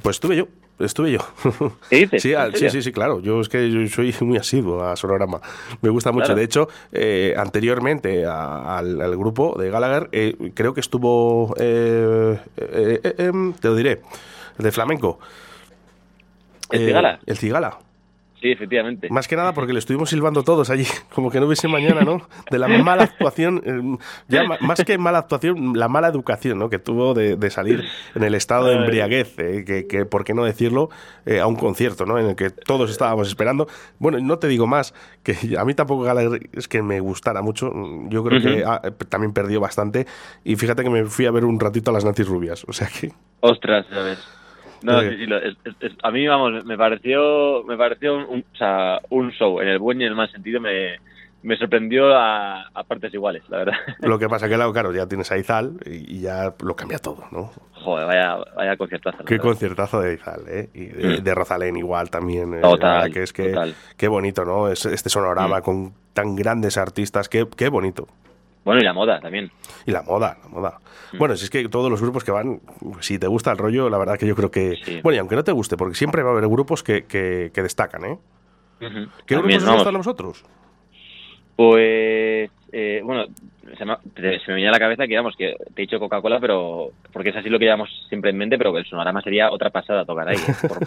Pues 0.00 0.16
estuve 0.16 0.36
yo, 0.36 0.48
estuve 0.78 1.12
yo. 1.12 1.20
¿Qué 1.90 1.96
dices? 1.96 2.22
Sí, 2.22 2.32
¿En 2.32 2.38
al- 2.38 2.56
sí, 2.56 2.70
sí, 2.70 2.82
sí, 2.82 2.92
claro. 2.92 3.20
Yo 3.20 3.40
es 3.40 3.48
que 3.48 3.70
yo 3.70 3.86
soy 3.88 4.14
muy 4.20 4.36
asiduo 4.38 4.82
a 4.84 4.96
Sonorama. 4.96 5.40
Me 5.80 5.90
gusta 5.90 6.10
mucho. 6.12 6.24
Claro. 6.26 6.38
De 6.38 6.44
hecho, 6.44 6.68
eh, 6.92 7.34
anteriormente 7.36 8.24
a- 8.26 8.78
al, 8.78 9.00
al 9.00 9.16
grupo 9.16 9.56
de 9.58 9.70
Gallagher, 9.70 10.08
eh, 10.12 10.36
creo 10.54 10.74
que 10.74 10.80
estuvo, 10.80 11.54
eh, 11.58 12.38
eh, 12.56 13.00
eh, 13.04 13.14
em, 13.18 13.52
te 13.52 13.68
lo 13.68 13.74
diré, 13.76 14.00
el 14.58 14.64
de 14.64 14.72
flamenco. 14.72 15.20
¿El 16.70 16.80
Eh, 16.82 16.86
Cigala? 16.86 17.20
El 17.26 17.36
Cigala. 17.38 17.78
Sí, 18.42 18.50
efectivamente. 18.50 19.08
Más 19.08 19.28
que 19.28 19.36
nada 19.36 19.54
porque 19.54 19.72
le 19.72 19.78
estuvimos 19.78 20.10
silbando 20.10 20.42
todos 20.42 20.68
allí, 20.68 20.84
como 21.14 21.30
que 21.30 21.38
no 21.38 21.46
hubiese 21.46 21.68
mañana, 21.68 22.00
¿no? 22.00 22.26
De 22.50 22.58
la 22.58 22.66
mala 22.66 23.04
actuación, 23.04 23.62
eh, 23.64 24.04
ya 24.26 24.42
más 24.60 24.82
que 24.84 24.98
mala 24.98 25.18
actuación, 25.18 25.74
la 25.74 25.86
mala 25.86 26.08
educación, 26.08 26.58
¿no? 26.58 26.68
Que 26.68 26.80
tuvo 26.80 27.14
de, 27.14 27.36
de 27.36 27.50
salir 27.50 27.84
en 28.16 28.24
el 28.24 28.34
estado 28.34 28.66
de 28.66 28.74
embriaguez, 28.74 29.38
eh, 29.38 29.64
que, 29.64 29.86
que, 29.86 30.06
por 30.06 30.24
qué 30.24 30.34
no 30.34 30.44
decirlo, 30.44 30.88
eh, 31.24 31.38
a 31.38 31.46
un 31.46 31.54
concierto, 31.54 32.04
¿no? 32.04 32.18
En 32.18 32.30
el 32.30 32.34
que 32.34 32.50
todos 32.50 32.90
estábamos 32.90 33.28
esperando. 33.28 33.68
Bueno, 34.00 34.18
no 34.18 34.40
te 34.40 34.48
digo 34.48 34.66
más, 34.66 34.92
que 35.22 35.36
a 35.56 35.64
mí 35.64 35.74
tampoco 35.74 36.02
Gallagher 36.02 36.40
es 36.52 36.66
que 36.66 36.82
me 36.82 36.98
gustara 36.98 37.42
mucho, 37.42 37.70
yo 38.08 38.24
creo 38.24 38.42
que 38.42 38.64
ah, 38.66 38.82
también 39.08 39.32
perdió 39.32 39.60
bastante, 39.60 40.04
y 40.42 40.56
fíjate 40.56 40.82
que 40.82 40.90
me 40.90 41.04
fui 41.04 41.26
a 41.26 41.30
ver 41.30 41.44
un 41.44 41.60
ratito 41.60 41.92
a 41.92 41.94
las 41.94 42.04
Nancy 42.04 42.24
Rubias, 42.24 42.64
o 42.66 42.72
sea 42.72 42.88
que... 42.88 43.12
Ostras, 43.40 43.86
ya 43.88 44.02
ves. 44.02 44.41
No, 44.82 45.00
sí, 45.00 45.16
sí, 45.16 45.26
lo- 45.26 45.38
es- 45.38 45.56
a 46.02 46.10
mí, 46.10 46.26
vamos, 46.26 46.64
me 46.64 46.76
pareció, 46.78 47.62
me 47.64 47.76
pareció 47.76 48.16
un, 48.28 48.40
o 48.52 48.56
sea, 48.56 49.00
un 49.10 49.30
show, 49.32 49.60
en 49.60 49.68
el 49.68 49.78
buen 49.78 50.00
y 50.00 50.04
en 50.04 50.10
el 50.10 50.16
mal 50.16 50.30
sentido, 50.30 50.60
me, 50.60 50.96
me 51.42 51.56
sorprendió 51.56 52.14
a, 52.16 52.68
a 52.68 52.84
partes 52.84 53.12
iguales, 53.14 53.42
la 53.48 53.58
verdad. 53.58 53.74
Lo 54.00 54.18
que 54.18 54.28
pasa 54.28 54.48
que, 54.48 54.54
claro, 54.54 54.92
ya 54.92 55.06
tienes 55.06 55.30
a 55.32 55.38
Izal 55.38 55.78
y, 55.86 56.16
y 56.18 56.20
ya 56.20 56.54
lo 56.62 56.76
cambia 56.76 56.98
todo, 56.98 57.24
¿no? 57.32 57.50
Joder, 57.72 58.06
vaya, 58.06 58.36
vaya 58.56 58.76
conciertazo. 58.76 59.18
Qué 59.24 59.34
verdad. 59.34 59.42
conciertazo 59.48 60.00
de 60.00 60.14
Izal, 60.14 60.42
¿eh? 60.48 60.68
Y 60.72 60.84
de, 60.86 61.18
Mm. 61.20 61.22
de 61.24 61.34
Rosalén 61.34 61.76
igual 61.76 62.10
también. 62.10 62.54
eh, 62.54 62.60
Total, 62.60 63.10
que 63.12 63.22
es 63.24 63.32
que 63.32 63.48
total. 63.50 63.74
qué 63.96 64.06
bonito, 64.08 64.44
¿no? 64.44 64.68
Es, 64.68 64.86
este 64.86 65.08
sonorama 65.08 65.58
Mm. 65.58 65.62
con 65.62 65.94
tan 66.12 66.36
grandes 66.36 66.76
artistas, 66.78 67.28
qué, 67.28 67.46
qué 67.56 67.68
bonito. 67.68 68.06
Bueno, 68.64 68.80
y 68.80 68.84
la 68.84 68.92
moda 68.92 69.20
también. 69.20 69.50
Y 69.86 69.90
la 69.90 70.02
moda, 70.02 70.36
la 70.42 70.48
moda. 70.48 70.78
Mm. 71.12 71.18
Bueno, 71.18 71.36
si 71.36 71.44
es 71.44 71.50
que 71.50 71.68
todos 71.68 71.90
los 71.90 72.00
grupos 72.00 72.22
que 72.24 72.30
van, 72.30 72.60
si 73.00 73.18
te 73.18 73.26
gusta 73.26 73.50
el 73.50 73.58
rollo, 73.58 73.90
la 73.90 73.98
verdad 73.98 74.16
que 74.18 74.26
yo 74.26 74.36
creo 74.36 74.50
que... 74.50 74.76
Sí. 74.84 75.00
Bueno, 75.02 75.16
y 75.16 75.18
aunque 75.18 75.34
no 75.36 75.42
te 75.44 75.52
guste, 75.52 75.76
porque 75.76 75.94
siempre 75.96 76.22
va 76.22 76.30
a 76.30 76.32
haber 76.32 76.48
grupos 76.48 76.82
que, 76.82 77.04
que, 77.04 77.50
que 77.52 77.62
destacan, 77.62 78.04
¿eh? 78.04 78.18
¿Qué 78.78 78.88
También, 78.88 79.08
grupos 79.28 79.56
os 79.56 79.64
vamos, 79.64 79.74
gustan 79.80 79.94
a 79.94 79.98
vosotros? 79.98 80.44
Pues, 81.56 82.50
eh, 82.72 83.00
bueno, 83.04 83.26
se 83.76 83.84
me, 83.84 83.96
te- 84.14 84.38
se 84.40 84.48
me 84.48 84.54
venía 84.54 84.70
a 84.70 84.72
la 84.72 84.78
cabeza 84.78 85.02
que, 85.04 85.08
digamos, 85.10 85.36
que 85.36 85.54
te 85.74 85.82
he 85.82 85.86
dicho 85.86 85.98
Coca-Cola, 85.98 86.40
pero 86.40 86.90
porque 87.12 87.28
es 87.30 87.36
así 87.36 87.48
lo 87.50 87.58
que 87.58 87.66
llevamos 87.66 87.88
siempre 88.08 88.30
en 88.30 88.38
mente, 88.38 88.56
pero 88.58 88.76
el 88.76 88.86
sonorama 88.86 89.20
sería 89.22 89.50
otra 89.50 89.70
pasada 89.70 90.04
tocar 90.04 90.28
ahí. 90.28 90.38
Por- 90.66 90.78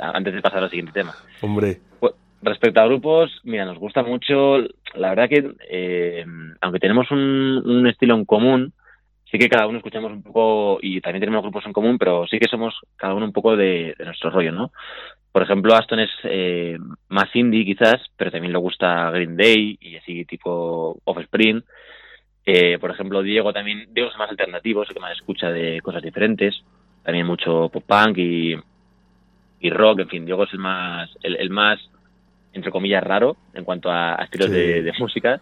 antes 0.14 0.34
de 0.34 0.40
pasar 0.40 0.62
al 0.62 0.70
siguiente 0.70 0.92
tema. 0.92 1.14
Hombre, 1.42 1.80
Pues, 2.00 2.14
respecto 2.44 2.80
a 2.80 2.86
grupos, 2.86 3.30
mira, 3.44 3.64
nos 3.64 3.78
gusta 3.78 4.02
mucho, 4.02 4.58
la 4.94 5.10
verdad 5.10 5.28
que, 5.28 5.52
eh, 5.68 6.24
aunque 6.60 6.80
tenemos 6.80 7.10
un, 7.10 7.86
estilo 7.86 8.14
en 8.14 8.24
común, 8.24 8.72
sí 9.30 9.38
que 9.38 9.48
cada 9.48 9.66
uno 9.66 9.78
escuchamos 9.78 10.12
un 10.12 10.22
poco, 10.22 10.78
y 10.80 11.00
también 11.00 11.20
tenemos 11.20 11.42
grupos 11.42 11.66
en 11.66 11.72
común, 11.72 11.98
pero 11.98 12.26
sí 12.26 12.38
que 12.38 12.48
somos 12.48 12.74
cada 12.96 13.14
uno 13.14 13.26
un 13.26 13.32
poco 13.32 13.56
de, 13.56 13.94
nuestro 14.04 14.30
rollo, 14.30 14.52
¿no? 14.52 14.70
Por 15.32 15.42
ejemplo, 15.42 15.74
Aston 15.74 15.98
es 15.98 16.10
eh, 16.24 16.78
más 17.08 17.34
indie 17.34 17.64
quizás, 17.64 18.00
pero 18.16 18.30
también 18.30 18.52
le 18.52 18.58
gusta 18.58 19.10
Green 19.10 19.36
Day 19.36 19.76
y 19.80 19.96
así 19.96 20.24
tipo 20.24 21.00
Offspring. 21.04 21.64
Eh, 22.46 22.78
por 22.78 22.92
ejemplo, 22.92 23.20
Diego 23.20 23.52
también, 23.52 23.88
Diego 23.92 24.10
es 24.10 24.16
más 24.16 24.30
alternativo, 24.30 24.82
es 24.84 24.90
el 24.90 24.94
que 24.94 25.00
más 25.00 25.16
escucha 25.16 25.50
de 25.50 25.80
cosas 25.80 26.02
diferentes. 26.02 26.62
También 27.02 27.26
mucho 27.26 27.68
pop 27.68 27.82
punk 27.84 28.16
y, 28.18 28.54
rock, 29.70 30.00
en 30.00 30.08
fin, 30.08 30.24
Diego 30.24 30.44
es 30.44 30.52
el 30.52 30.60
más, 30.60 31.10
el 31.22 31.50
más, 31.50 31.80
entre 32.54 32.70
comillas, 32.70 33.02
raro 33.04 33.36
en 33.52 33.64
cuanto 33.64 33.90
a, 33.90 34.14
a 34.20 34.24
estilos 34.24 34.48
Sí. 34.48 34.54
de, 34.54 34.82
de 34.82 34.92
música. 34.98 35.40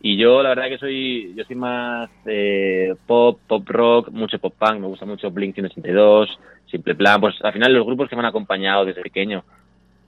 Y 0.00 0.16
yo, 0.16 0.42
la 0.44 0.50
verdad 0.50 0.68
que 0.68 0.78
soy, 0.78 1.34
yo 1.34 1.44
soy 1.44 1.56
más 1.56 2.08
eh, 2.26 2.94
pop, 3.06 3.40
pop 3.48 3.68
rock, 3.68 4.10
mucho 4.10 4.38
pop 4.38 4.54
punk, 4.56 4.78
me 4.80 4.86
gusta 4.86 5.04
mucho 5.06 5.30
Blink 5.30 5.54
182, 5.54 6.38
Simple 6.70 6.94
Plan, 6.94 7.20
pues 7.20 7.34
al 7.42 7.52
final 7.52 7.72
los 7.74 7.84
grupos 7.84 8.08
que 8.08 8.14
me 8.14 8.20
han 8.20 8.26
acompañado 8.26 8.84
desde 8.84 9.02
pequeño, 9.02 9.42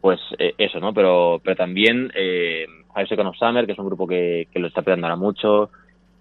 pues 0.01 0.21
eh, 0.39 0.55
eso, 0.59 0.79
¿no? 0.79 0.95
Pero, 0.95 1.41
pero 1.43 1.57
también 1.57 2.13
eh, 2.15 2.67
Seconds 3.09 3.31
of 3.31 3.37
Summer, 3.37 3.67
que 3.67 3.73
es 3.73 3.79
un 3.81 3.87
grupo 3.87 4.07
que, 4.07 4.47
que 4.53 4.61
lo 4.61 4.69
está 4.69 4.83
pegando 4.83 5.07
ahora 5.09 5.17
mucho, 5.17 5.71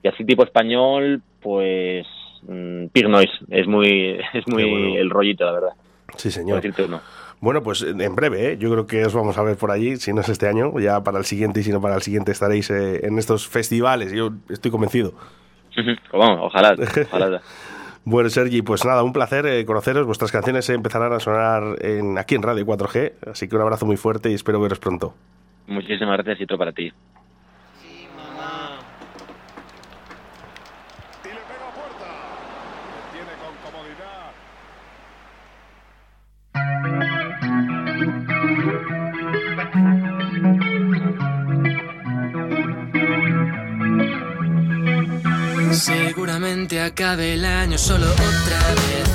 y 0.02 0.08
así 0.08 0.26
tipo 0.26 0.44
español, 0.44 1.22
pues 1.40 2.08
mm, 2.48 2.88
Pig 2.88 3.08
Noise, 3.08 3.34
es 3.52 3.68
muy, 3.68 4.18
es 4.34 4.48
muy 4.48 4.64
bueno. 4.64 4.96
el 4.98 5.10
rollito, 5.12 5.46
la 5.46 5.52
verdad, 5.52 5.74
sí 6.18 6.32
señor. 6.32 6.62
Bueno, 7.42 7.64
pues 7.64 7.84
en 7.84 8.16
breve, 8.16 8.52
¿eh? 8.52 8.58
yo 8.58 8.70
creo 8.70 8.86
que 8.86 9.06
os 9.06 9.14
vamos 9.14 9.38
a 9.38 9.44
ver 9.44 9.56
por 9.56 9.72
allí, 9.72 9.96
si 9.96 10.12
no 10.12 10.20
es 10.20 10.28
este 10.28 10.48
año, 10.48 10.78
ya 10.80 11.02
para 11.02 11.20
el 11.20 11.26
siguiente 11.26 11.62
y 11.62 11.64
si 11.64 11.72
no 11.72 11.80
para 11.80 11.96
el 11.96 12.02
siguiente 12.02 12.34
estaréis 12.34 12.70
eh, 12.70 13.06
en 13.06 13.18
estos 13.18 13.48
festivales, 13.48 14.12
yo 14.12 14.32
estoy 14.50 14.72
convencido. 14.72 15.14
Pues 15.74 15.86
vamos, 16.12 16.40
ojalá, 16.42 16.76
ojalá. 17.12 17.42
Bueno, 18.06 18.30
Sergi, 18.30 18.62
pues 18.62 18.86
nada, 18.86 19.04
un 19.04 19.14
placer 19.14 19.46
eh, 19.46 19.66
conoceros. 19.66 20.06
Vuestras 20.06 20.32
canciones 20.32 20.68
eh, 20.70 20.74
empezarán 20.74 21.14
a 21.14 21.20
sonar 21.20 21.76
en, 21.82 22.18
aquí 22.18 22.34
en 22.34 22.42
Radio 22.42 22.66
4G, 22.66 23.30
así 23.30 23.48
que 23.48 23.56
un 23.56 23.62
abrazo 23.62 23.86
muy 23.86 23.98
fuerte 23.98 24.32
y 24.32 24.34
espero 24.34 24.60
veros 24.60 24.80
pronto. 24.80 25.14
Muchísimas 25.68 26.16
gracias 26.18 26.40
y 26.40 26.44
otro 26.44 26.58
para 26.58 26.72
ti. 26.72 26.92
Seguramente 45.80 46.82
acabe 46.82 47.36
el 47.36 47.46
año 47.46 47.78
solo 47.78 48.06
otra 48.12 48.60
vez. 48.76 49.08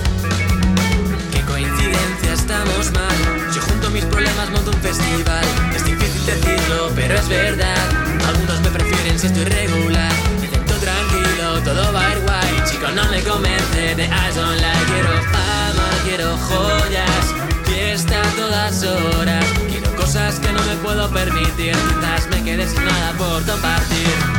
Que 1.31 1.41
coincide 1.43 1.95
apariencia 1.95 2.33
estamos 2.33 2.91
mal. 2.93 3.53
Yo 3.55 3.61
junto 3.61 3.91
mis 3.91 4.05
problemas 4.07 4.51
monto 4.51 4.71
un 4.71 4.81
festival. 4.81 5.45
Es 5.75 5.85
difícil 5.85 6.25
decirlo, 6.27 6.91
pero 6.95 7.15
es 7.17 7.29
verdad. 7.29 7.89
Algunos 8.29 8.61
me 8.63 8.71
prefieren 8.71 9.19
si 9.19 9.27
estoy 9.27 9.45
regular. 9.45 10.13
Intento 10.43 10.75
tranquilo, 10.75 11.63
todo 11.65 11.93
va 11.93 12.15
guay. 12.25 12.65
Chico, 12.71 12.89
no 12.93 13.11
me 13.11 13.23
convence 13.23 13.95
de 13.95 14.05
I 14.05 14.35
don't 14.35 14.61
like. 14.61 14.87
Quiero 14.87 15.23
fama, 15.33 15.89
quiero 16.05 16.37
joyas. 16.39 17.35
Fiesta 17.67 18.21
a 18.23 18.37
todas 18.37 18.83
horas. 18.85 19.45
Quiero 19.69 19.95
cosas 19.97 20.41
que 20.41 20.53
no 20.53 20.63
me 20.65 20.77
puedo 20.77 21.11
permitir. 21.11 21.73
Quizás 21.73 22.27
me 22.31 22.43
quede 22.43 22.67
sin 22.67 22.85
nada 22.85 23.13
por 23.19 23.45
compartir. 23.45 24.34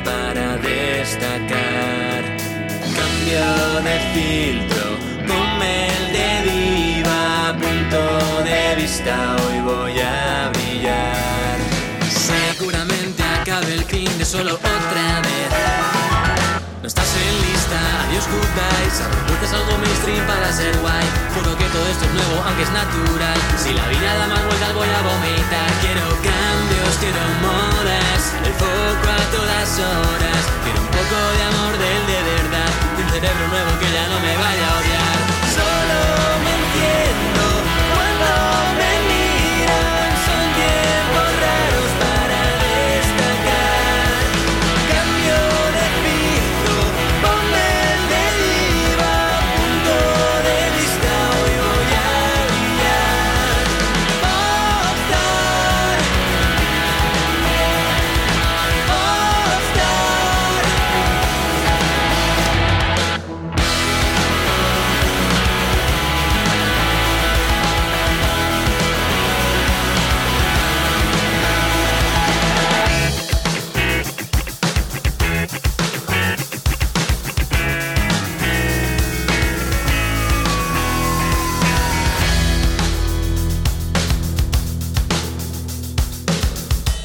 Para 0.00 0.56
destacar. 0.56 2.22
Cambio 2.96 3.80
de 3.82 3.96
filtro, 4.14 4.84
ponme 5.26 5.88
el 5.88 6.12
de 6.12 6.50
diva. 6.50 7.54
Punto 7.60 8.44
de 8.44 8.74
vista, 8.76 9.36
hoy 9.46 9.60
voy 9.60 10.00
a 10.00 10.50
brillar. 10.54 11.58
Seguramente 12.10 13.22
acabe 13.22 13.74
el 13.74 13.84
fin 13.84 14.18
de 14.18 14.24
solo 14.24 14.54
otra 14.54 15.20
vez. 15.20 15.50
No 16.82 16.88
estás 16.88 17.14
en 17.16 17.50
lista, 17.50 17.78
adiós 18.06 18.26
goodbye 18.28 19.14
Sabes 19.44 19.60
algo 19.60 19.76
mainstream 19.76 20.26
para 20.26 20.50
ser 20.52 20.74
guay 20.78 21.04
Juro 21.34 21.56
que 21.58 21.64
todo 21.64 21.86
esto 21.88 22.04
es 22.06 22.14
nuevo, 22.14 22.42
aunque 22.46 22.62
es 22.62 22.72
natural 22.72 23.38
Si 23.58 23.74
la 23.74 23.86
vida 23.88 24.16
da 24.16 24.26
más 24.28 24.42
vueltas 24.46 24.72
voy 24.72 24.88
a 24.88 25.02
vomitar 25.02 25.68
Quiero 25.82 26.08
cambios, 26.24 26.53
quiero 27.04 27.24
modas 27.44 28.22
El 28.44 28.54
foco 28.54 29.08
a 29.12 29.22
todas 29.36 29.68
horas. 29.78 30.42
Quiero 30.64 30.80
un 30.80 30.88
poco 30.88 31.16
de 31.36 31.42
amor 31.52 31.72
del 31.84 32.02
de 32.10 32.20
verdad 32.32 32.70
De 32.96 33.02
un 33.04 33.10
cerebro 33.10 33.48
nuevo 33.48 33.70
que 33.80 33.88
ya 33.92 34.08
no 34.08 34.20
me 34.20 34.36
vaya 34.36 34.66
a 34.70 34.78
odiar 34.80 34.93